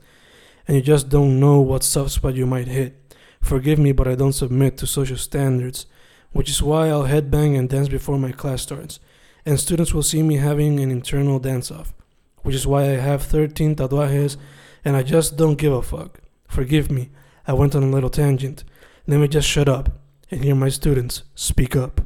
and 0.66 0.76
you 0.76 0.82
just 0.82 1.10
don't 1.10 1.38
know 1.38 1.60
what 1.60 1.84
soft 1.84 2.10
spot 2.10 2.34
you 2.34 2.44
might 2.44 2.66
hit. 2.66 3.14
Forgive 3.40 3.78
me, 3.78 3.92
but 3.92 4.08
I 4.08 4.16
don't 4.16 4.32
submit 4.32 4.76
to 4.78 4.86
social 4.86 5.16
standards, 5.16 5.86
which 6.32 6.50
is 6.50 6.60
why 6.60 6.88
I'll 6.88 7.04
headbang 7.04 7.56
and 7.56 7.68
dance 7.68 7.88
before 7.88 8.18
my 8.18 8.32
class 8.32 8.62
starts, 8.62 8.98
and 9.46 9.60
students 9.60 9.94
will 9.94 10.02
see 10.02 10.24
me 10.24 10.38
having 10.38 10.80
an 10.80 10.90
internal 10.90 11.38
dance 11.38 11.70
off, 11.70 11.94
which 12.42 12.56
is 12.56 12.66
why 12.66 12.82
I 12.82 12.96
have 12.96 13.22
13 13.22 13.76
tatuajes, 13.76 14.36
and 14.84 14.96
I 14.96 15.04
just 15.04 15.36
don't 15.36 15.56
give 15.56 15.72
a 15.72 15.82
fuck. 15.82 16.20
Forgive 16.48 16.90
me, 16.90 17.10
I 17.46 17.52
went 17.52 17.76
on 17.76 17.84
a 17.84 17.90
little 17.90 18.10
tangent. 18.10 18.64
Let 19.06 19.20
me 19.20 19.28
just 19.28 19.48
shut 19.48 19.68
up 19.68 20.00
and 20.32 20.42
hear 20.42 20.56
my 20.56 20.68
students 20.68 21.22
speak 21.36 21.76
up. 21.76 22.01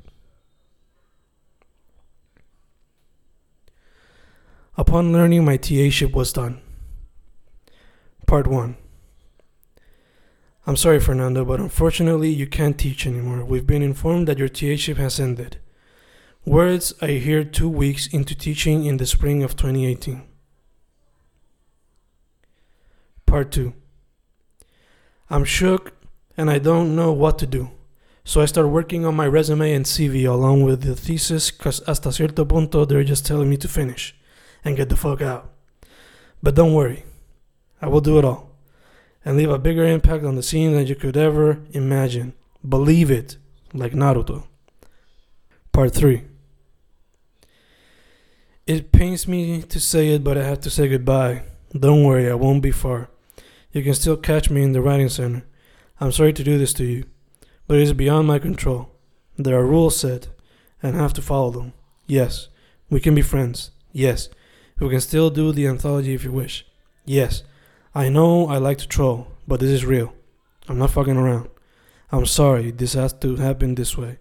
Upon 4.78 5.10
learning 5.10 5.44
my 5.44 5.56
TA 5.56 5.88
ship 5.88 6.12
was 6.12 6.32
done. 6.34 6.60
Part 8.26 8.46
1 8.46 8.76
I'm 10.66 10.76
sorry, 10.76 11.00
Fernando, 11.00 11.44
but 11.44 11.60
unfortunately 11.60 12.28
you 12.28 12.46
can't 12.46 12.76
teach 12.76 13.06
anymore. 13.06 13.44
We've 13.44 13.66
been 13.66 13.82
informed 13.82 14.28
that 14.28 14.36
your 14.36 14.48
TA 14.48 14.76
ship 14.76 14.98
has 14.98 15.18
ended. 15.18 15.58
Words 16.44 16.92
I 17.00 17.12
hear 17.12 17.42
two 17.42 17.68
weeks 17.70 18.06
into 18.08 18.34
teaching 18.34 18.84
in 18.84 18.98
the 18.98 19.06
spring 19.06 19.42
of 19.42 19.56
2018. 19.56 20.22
Part 23.24 23.50
2 23.52 23.72
I'm 25.30 25.44
shook 25.44 25.92
and 26.36 26.50
I 26.50 26.58
don't 26.58 26.94
know 26.94 27.12
what 27.12 27.38
to 27.38 27.46
do. 27.46 27.70
So 28.24 28.42
I 28.42 28.44
start 28.44 28.68
working 28.68 29.06
on 29.06 29.16
my 29.16 29.26
resume 29.26 29.72
and 29.72 29.86
CV 29.86 30.28
along 30.28 30.64
with 30.64 30.82
the 30.82 30.94
thesis 30.94 31.50
because 31.50 31.80
hasta 31.86 32.10
cierto 32.10 32.44
punto 32.44 32.84
they're 32.84 33.04
just 33.04 33.24
telling 33.24 33.48
me 33.48 33.56
to 33.56 33.68
finish 33.68 34.14
and 34.66 34.76
get 34.76 34.88
the 34.88 34.96
fuck 34.96 35.22
out. 35.22 35.52
But 36.42 36.56
don't 36.56 36.74
worry, 36.74 37.04
I 37.80 37.88
will 37.88 38.00
do 38.02 38.18
it 38.18 38.24
all 38.24 38.46
and 39.26 39.36
leave 39.36 39.50
a 39.50 39.58
bigger 39.58 39.84
impact 39.84 40.24
on 40.24 40.36
the 40.36 40.42
scene 40.42 40.72
than 40.72 40.86
you 40.86 40.94
could 40.94 41.16
ever 41.16 41.60
imagine. 41.72 42.32
Believe 42.66 43.10
it, 43.10 43.36
like 43.74 43.92
Naruto. 43.92 44.44
Part 45.72 45.92
3 45.92 46.22
It 48.66 48.92
pains 48.92 49.26
me 49.26 49.62
to 49.62 49.80
say 49.80 50.10
it, 50.10 50.22
but 50.22 50.38
I 50.38 50.44
have 50.44 50.60
to 50.60 50.70
say 50.70 50.88
goodbye. 50.88 51.42
Don't 51.72 52.04
worry, 52.04 52.30
I 52.30 52.34
won't 52.34 52.62
be 52.62 52.70
far. 52.70 53.10
You 53.72 53.82
can 53.82 53.94
still 53.94 54.16
catch 54.16 54.48
me 54.48 54.62
in 54.62 54.72
the 54.72 54.80
writing 54.80 55.08
center. 55.08 55.44
I'm 56.00 56.12
sorry 56.12 56.32
to 56.32 56.44
do 56.44 56.56
this 56.56 56.72
to 56.74 56.84
you, 56.84 57.04
but 57.66 57.78
it 57.78 57.82
is 57.82 57.92
beyond 57.92 58.28
my 58.28 58.38
control. 58.38 58.90
There 59.36 59.58
are 59.58 59.66
rules 59.66 59.98
set, 59.98 60.28
and 60.82 60.96
I 60.96 61.02
have 61.02 61.14
to 61.14 61.22
follow 61.22 61.50
them. 61.50 61.72
Yes, 62.06 62.48
we 62.90 63.00
can 63.00 63.14
be 63.16 63.22
friends. 63.22 63.72
Yes, 63.92 64.28
we 64.78 64.90
can 64.90 65.00
still 65.00 65.30
do 65.30 65.52
the 65.52 65.66
anthology 65.66 66.14
if 66.14 66.24
you 66.24 66.32
wish. 66.32 66.66
Yes, 67.04 67.42
I 67.94 68.08
know 68.08 68.48
I 68.48 68.58
like 68.58 68.78
to 68.78 68.88
troll, 68.88 69.28
but 69.48 69.60
this 69.60 69.70
is 69.70 69.84
real. 69.84 70.12
I'm 70.68 70.78
not 70.78 70.90
fucking 70.90 71.16
around. 71.16 71.48
I'm 72.12 72.26
sorry 72.26 72.70
this 72.70 72.94
has 72.94 73.12
to 73.14 73.36
happen 73.36 73.74
this 73.74 73.96
way, 73.96 74.18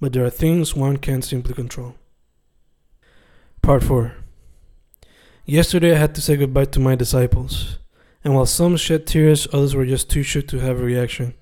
but 0.00 0.12
there 0.12 0.24
are 0.24 0.30
things 0.30 0.74
one 0.74 0.96
can't 0.96 1.24
simply 1.24 1.54
control. 1.54 1.94
Part 3.62 3.84
4 3.84 4.14
Yesterday 5.44 5.92
I 5.92 5.98
had 5.98 6.14
to 6.14 6.20
say 6.20 6.36
goodbye 6.36 6.66
to 6.66 6.80
my 6.80 6.94
disciples, 6.94 7.78
and 8.22 8.34
while 8.34 8.46
some 8.46 8.76
shed 8.76 9.06
tears, 9.06 9.46
others 9.52 9.74
were 9.74 9.86
just 9.86 10.10
too 10.10 10.22
shook 10.22 10.46
to 10.48 10.58
have 10.60 10.80
a 10.80 10.84
reaction. 10.84 11.34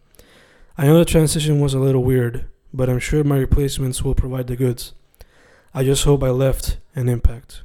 I 0.78 0.86
know 0.86 0.98
the 0.98 1.04
transition 1.04 1.60
was 1.60 1.74
a 1.74 1.78
little 1.78 2.04
weird, 2.04 2.46
but 2.72 2.88
I'm 2.88 2.98
sure 2.98 3.24
my 3.24 3.38
replacements 3.38 4.02
will 4.02 4.14
provide 4.14 4.46
the 4.46 4.56
goods. 4.56 4.92
I 5.72 5.84
just 5.84 6.04
hope 6.04 6.22
I 6.22 6.30
left 6.30 6.78
an 6.94 7.08
impact. 7.08 7.62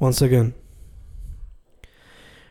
Once 0.00 0.20
again. 0.20 0.54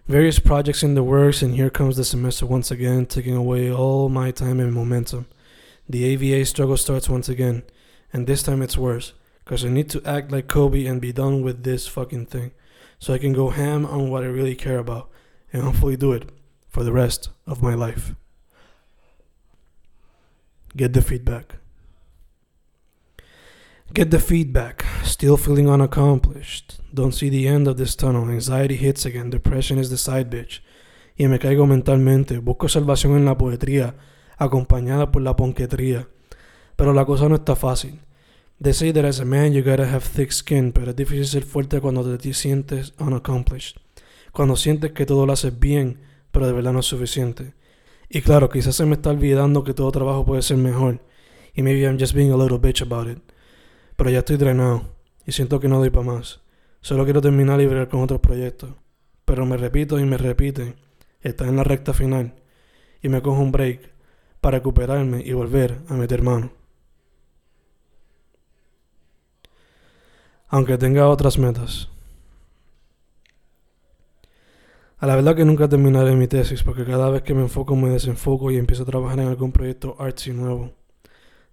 Various 0.08 0.40
projects 0.40 0.84
in 0.84 0.94
the 0.94 1.04
works, 1.04 1.42
and 1.42 1.56
here 1.56 1.70
comes 1.70 1.98
the 1.98 2.06
semester 2.06 2.46
once 2.46 2.72
again, 2.72 3.06
taking 3.06 3.36
away 3.36 3.72
all 3.72 4.08
my 4.08 4.32
time 4.32 4.60
and 4.60 4.74
momentum. 4.74 5.26
The 5.90 6.06
AVA 6.06 6.46
struggle 6.46 6.78
starts 6.78 7.10
once 7.10 7.28
again, 7.28 7.64
and 8.14 8.26
this 8.26 8.44
time 8.44 8.62
it's 8.62 8.78
worse, 8.78 9.14
because 9.44 9.66
I 9.66 9.70
need 9.70 9.90
to 9.90 10.02
act 10.06 10.32
like 10.32 10.48
Kobe 10.48 10.86
and 10.86 11.02
be 11.02 11.12
done 11.12 11.42
with 11.42 11.64
this 11.64 11.88
fucking 11.88 12.28
thing, 12.28 12.52
so 13.00 13.14
I 13.14 13.18
can 13.18 13.34
go 13.34 13.50
ham 13.50 13.86
on 13.86 14.10
what 14.10 14.24
I 14.24 14.28
really 14.28 14.56
care 14.56 14.78
about, 14.78 15.10
and 15.52 15.64
hopefully 15.64 15.98
do 15.98 16.14
it 16.14 16.30
for 16.68 16.84
the 16.84 16.94
rest 16.94 17.30
of 17.48 17.64
my 17.64 17.74
life. 17.74 18.14
Get 20.76 20.94
the 20.94 21.02
feedback. 21.02 21.56
Get 23.94 24.12
the 24.12 24.20
feedback. 24.20 24.86
Still 25.04 25.38
feeling 25.38 25.68
unaccomplished. 25.68 26.80
Don't 26.94 27.14
see 27.14 27.30
the 27.30 27.48
end 27.48 27.68
of 27.68 27.78
this 27.78 27.96
tunnel. 27.96 28.30
Anxiety 28.30 28.76
hits 28.76 29.06
again. 29.06 29.30
Depression 29.30 29.80
is 29.80 29.90
the 29.90 29.98
side 29.98 30.30
bitch. 30.30 30.62
Y 31.18 31.28
me 31.28 31.40
caigo 31.40 31.66
mentalmente. 31.66 32.38
Busco 32.38 32.70
salvación 32.70 33.16
en 33.16 33.26
la 33.26 33.38
poetría, 33.38 33.96
acompañada 34.38 35.12
por 35.12 35.22
la 35.22 35.36
ponquetría. 35.36 36.08
Pero 36.76 36.94
la 36.94 37.06
cosa 37.06 37.28
no 37.28 37.36
está 37.36 37.56
fácil. 37.56 38.00
They 38.62 38.74
say 38.74 38.92
that 38.94 39.06
as 39.06 39.20
a 39.20 39.26
man 39.26 39.54
you 39.54 39.64
gotta 39.64 39.88
have 39.92 40.04
thick 40.04 40.32
skin, 40.32 40.72
pero 40.72 40.92
es 40.92 40.96
difícil 40.96 41.26
ser 41.26 41.44
fuerte 41.44 41.82
cuando 41.82 42.18
te 42.18 42.34
sientes 42.34 42.94
unaccomplished. 43.00 43.78
cuando 44.32 44.56
sientes 44.56 44.92
que 44.92 45.06
todo 45.06 45.26
lo 45.26 45.34
haces 45.34 45.60
bien, 45.60 46.00
pero 46.32 46.48
de 46.48 46.54
verdad 46.54 46.74
no 46.74 46.80
es 46.80 46.86
suficiente. 46.86 47.54
Y 48.10 48.22
claro, 48.22 48.50
quizás 48.50 48.76
se 48.76 48.86
me 48.86 48.96
está 48.96 49.10
olvidando 49.10 49.64
que 49.64 49.74
todo 49.74 49.92
trabajo 49.92 50.26
puede 50.26 50.42
ser 50.42 50.58
mejor, 50.58 51.02
y 51.54 51.62
maybe 51.62 51.82
I'm 51.82 52.00
just 52.00 52.14
being 52.14 52.32
a 52.32 52.38
little 52.38 52.58
bitch 52.58 52.82
about 52.82 53.10
it. 53.10 53.20
Pero 54.00 54.12
ya 54.12 54.20
estoy 54.20 54.38
drenado, 54.38 54.84
y 55.26 55.34
siento 55.34 55.60
que 55.60 55.68
no 55.68 55.78
doy 55.78 55.90
para 55.90 56.06
más. 56.06 56.40
Solo 56.80 57.04
quiero 57.04 57.20
terminar 57.20 57.60
y 57.60 57.66
ver 57.66 57.90
con 57.90 58.02
otros 58.02 58.22
proyectos. 58.22 58.72
Pero 59.26 59.46
me 59.46 59.58
repito 59.58 60.00
y 60.00 60.06
me 60.06 60.18
repite, 60.18 60.78
está 61.20 61.46
en 61.46 61.58
la 61.58 61.66
recta 61.66 61.92
final, 61.92 62.34
y 63.02 63.10
me 63.10 63.22
cojo 63.22 63.42
un 63.42 63.52
break 63.52 63.92
para 64.40 64.60
recuperarme 64.60 65.22
y 65.22 65.34
volver 65.34 65.80
a 65.90 65.96
meter 65.96 66.22
mano. 66.22 66.54
Aunque 70.48 70.78
tenga 70.78 71.10
otras 71.10 71.38
metas. 71.38 71.90
A 75.00 75.08
la 75.08 75.16
verdad 75.16 75.36
que 75.36 75.44
nunca 75.44 75.68
terminaré 75.68 76.16
mi 76.16 76.30
tesis 76.30 76.64
porque 76.64 76.86
cada 76.86 77.10
vez 77.10 77.24
que 77.24 77.34
me 77.34 77.42
enfoco 77.42 77.76
me 77.76 77.90
desenfoco 77.90 78.50
y 78.50 78.56
empiezo 78.56 78.84
a 78.84 78.86
trabajar 78.86 79.20
en 79.20 79.28
algún 79.28 79.52
proyecto 79.52 79.98
artsy 80.00 80.32
nuevo. 80.32 80.79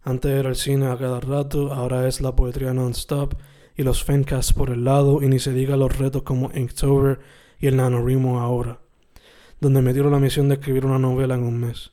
Antes 0.07 0.31
era 0.31 0.51
el 0.51 0.55
cine 0.55 0.87
a 0.87 0.97
cada 0.97 1.19
rato, 1.19 1.73
ahora 1.73 2.07
es 2.07 2.21
la 2.21 2.37
poetría 2.37 2.73
non-stop 2.73 3.35
y 3.77 3.83
los 3.83 4.05
fancasts 4.05 4.53
por 4.53 4.71
el 4.71 4.85
lado 4.85 5.21
y 5.21 5.27
ni 5.27 5.41
se 5.41 5.53
diga 5.53 5.77
los 5.77 5.99
retos 5.99 6.23
como 6.23 6.53
Inktober 6.55 7.19
y 7.59 7.67
el 7.67 7.77
NaNoWriMo 7.77 8.39
ahora, 8.39 8.79
donde 9.61 9.83
me 9.83 9.93
dieron 9.93 10.13
la 10.13 10.21
misión 10.21 10.49
de 10.49 10.55
escribir 10.55 10.87
una 10.87 11.01
novela 11.01 11.35
en 11.35 11.43
un 11.43 11.59
mes. 11.59 11.91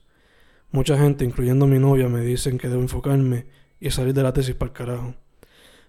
Mucha 0.72 0.96
gente, 0.96 1.26
incluyendo 1.26 1.66
mi 1.66 1.80
novia, 1.80 2.08
me 2.08 2.22
dicen 2.22 2.60
que 2.60 2.70
debo 2.70 2.84
enfocarme 2.84 3.48
y 3.80 3.90
salir 3.90 4.14
de 4.14 4.22
la 4.22 4.32
tesis 4.32 4.54
para 4.54 4.70
el 4.70 4.78
carajo. 4.78 5.16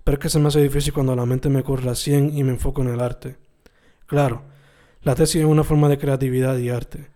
Pero 0.02 0.14
es 0.14 0.18
que 0.18 0.30
se 0.30 0.38
me 0.38 0.48
hace 0.48 0.62
difícil 0.62 0.94
cuando 0.94 1.14
la 1.14 1.26
mente 1.26 1.50
me 1.50 1.62
corre 1.62 1.90
a 1.90 1.94
100 1.94 2.38
y 2.38 2.42
me 2.42 2.52
enfoco 2.52 2.80
en 2.80 2.88
el 2.88 3.00
arte. 3.00 3.36
Claro, 4.06 4.44
la 5.02 5.14
tesis 5.14 5.42
es 5.42 5.46
una 5.46 5.62
forma 5.62 5.90
de 5.90 5.98
creatividad 5.98 6.56
y 6.56 6.70
arte, 6.70 7.10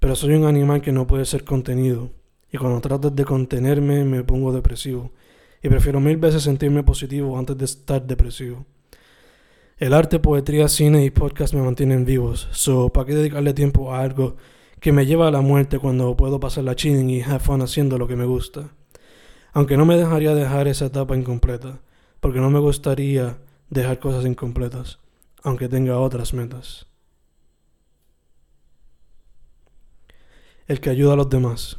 pero 0.00 0.16
soy 0.16 0.32
un 0.32 0.46
animal 0.46 0.80
que 0.80 0.92
no 0.92 1.06
puede 1.06 1.26
ser 1.26 1.44
contenido, 1.44 2.10
y 2.50 2.58
cuando 2.58 2.80
trato 2.80 3.10
de 3.10 3.24
contenerme 3.24 4.04
me 4.04 4.24
pongo 4.24 4.52
depresivo, 4.52 5.12
y 5.62 5.68
prefiero 5.68 6.00
mil 6.00 6.16
veces 6.16 6.42
sentirme 6.42 6.82
positivo 6.82 7.38
antes 7.38 7.56
de 7.58 7.64
estar 7.64 8.06
depresivo. 8.06 8.64
El 9.78 9.92
arte, 9.92 10.18
poesía, 10.18 10.68
cine 10.68 11.04
y 11.04 11.10
podcast 11.10 11.54
me 11.54 11.62
mantienen 11.62 12.04
vivos, 12.04 12.48
so 12.52 12.90
¿para 12.90 13.06
qué 13.06 13.14
dedicarle 13.14 13.52
tiempo 13.52 13.92
a 13.92 14.00
algo 14.00 14.36
que 14.80 14.92
me 14.92 15.06
lleva 15.06 15.28
a 15.28 15.30
la 15.30 15.40
muerte 15.40 15.78
cuando 15.78 16.16
puedo 16.16 16.40
pasar 16.40 16.64
la 16.64 16.76
chilling 16.76 17.10
y 17.10 17.22
have 17.22 17.40
fun 17.40 17.62
haciendo 17.62 17.98
lo 17.98 18.06
que 18.06 18.16
me 18.16 18.24
gusta? 18.24 18.70
Aunque 19.52 19.76
no 19.76 19.84
me 19.86 19.96
dejaría 19.96 20.34
dejar 20.34 20.68
esa 20.68 20.86
etapa 20.86 21.16
incompleta, 21.16 21.80
porque 22.20 22.40
no 22.40 22.50
me 22.50 22.60
gustaría 22.60 23.38
dejar 23.70 23.98
cosas 23.98 24.24
incompletas, 24.24 24.98
aunque 25.42 25.68
tenga 25.68 25.98
otras 25.98 26.32
metas. 26.34 26.86
el 30.66 30.80
que 30.80 30.90
ayuda 30.90 31.14
a 31.14 31.16
los 31.16 31.30
demás. 31.30 31.78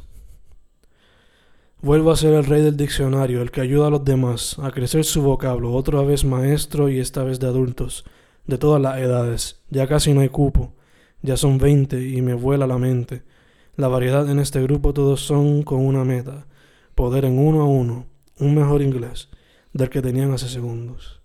Vuelvo 1.80 2.10
a 2.10 2.18
ser 2.18 2.34
el 2.34 2.46
rey 2.46 2.64
del 2.64 2.76
diccionario, 2.76 3.40
el 3.44 3.52
que 3.52 3.62
ayuda 3.62 3.88
a 3.88 3.90
los 3.92 4.04
demás 4.04 4.58
a 4.58 4.72
crecer 4.72 5.06
su 5.06 5.22
vocablo, 5.22 5.74
otra 5.74 6.02
vez 6.02 6.26
maestro 6.26 6.90
y 6.90 7.00
esta 7.00 7.24
vez 7.24 7.40
de 7.40 7.46
adultos, 7.46 8.04
de 8.48 8.58
todas 8.58 8.82
las 8.82 8.98
edades. 8.98 9.62
Ya 9.70 9.86
casi 9.86 10.12
no 10.12 10.22
hay 10.22 10.30
cupo, 10.30 10.74
ya 11.22 11.38
son 11.38 11.60
veinte 11.60 12.02
y 12.02 12.24
me 12.24 12.34
vuela 12.34 12.66
la 12.66 12.80
mente. 12.80 13.22
La 13.76 13.90
variedad 13.90 14.28
en 14.28 14.40
este 14.40 14.60
grupo 14.64 14.92
todos 14.92 15.22
son 15.22 15.62
con 15.62 15.86
una 15.86 16.04
meta, 16.04 16.48
poder 16.96 17.26
en 17.26 17.38
uno 17.38 17.62
a 17.62 17.66
uno, 17.66 18.08
un 18.40 18.56
mejor 18.56 18.82
inglés 18.82 19.30
del 19.72 19.92
que 19.92 20.02
tenían 20.02 20.32
hace 20.32 20.50
segundos. 20.50 21.17